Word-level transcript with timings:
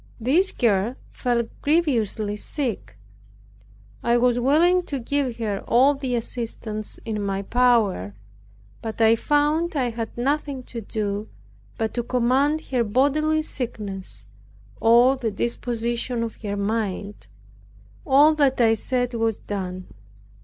This 0.19 0.51
girl 0.51 0.95
fell 1.11 1.43
grievously 1.61 2.35
sick. 2.35 2.97
I 4.01 4.17
was 4.17 4.39
willing 4.39 4.81
to 4.87 4.97
give 4.97 5.37
her 5.37 5.59
all 5.67 5.93
the 5.93 6.15
assistance 6.15 6.99
in 7.05 7.21
my 7.21 7.43
power, 7.43 8.15
but 8.81 8.99
I 8.99 9.15
found 9.15 9.75
I 9.75 9.91
had 9.91 10.17
nothing 10.17 10.63
to 10.63 10.81
do 10.81 11.29
but 11.77 11.93
to 11.93 12.01
command 12.01 12.61
her 12.71 12.83
bodily 12.83 13.43
sickness, 13.43 14.27
or 14.79 15.17
the 15.17 15.29
disposition 15.29 16.23
of 16.23 16.41
her 16.41 16.57
mind; 16.57 17.27
all 18.03 18.33
that 18.33 18.59
I 18.59 18.73
said 18.73 19.13
was 19.13 19.37
done. 19.37 19.85